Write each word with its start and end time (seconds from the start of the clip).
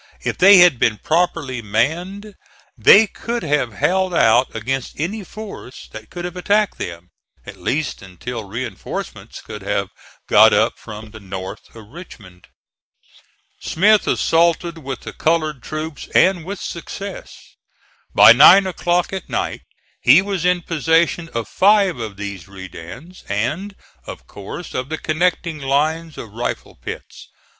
If 0.23 0.39
they 0.39 0.57
had 0.57 0.79
been 0.79 0.97
properly 0.97 1.61
manned 1.61 2.33
they 2.75 3.05
could 3.05 3.43
have 3.43 3.73
held 3.73 4.15
out 4.15 4.55
against 4.55 4.99
any 4.99 5.23
force 5.23 5.87
that 5.91 6.09
could 6.09 6.25
have 6.25 6.35
attacked 6.35 6.79
them, 6.79 7.11
at 7.45 7.57
least 7.57 8.01
until 8.01 8.45
reinforcements 8.45 9.41
could 9.43 9.61
have 9.61 9.89
got 10.27 10.53
up 10.53 10.79
from 10.79 11.11
the 11.11 11.19
north 11.19 11.75
of 11.75 11.85
Richmond. 11.89 12.47
Smith 13.59 14.07
assaulted 14.07 14.79
with 14.79 15.01
the 15.01 15.13
colored 15.13 15.61
troops, 15.61 16.07
and 16.15 16.45
with 16.45 16.59
success. 16.59 17.53
By 18.15 18.33
nine 18.33 18.65
o'clock 18.65 19.13
at 19.13 19.29
night 19.29 19.61
he 20.01 20.19
was 20.23 20.45
in 20.45 20.63
possession 20.63 21.29
of 21.35 21.47
five 21.47 21.99
of 21.99 22.17
these 22.17 22.47
redans 22.47 23.23
and, 23.29 23.75
of 24.07 24.25
course, 24.25 24.73
of 24.73 24.89
the 24.89 24.97
connecting 24.97 25.59
lines 25.59 26.17
of 26.17 26.31
rifle 26.33 26.75
pits. 26.81 27.27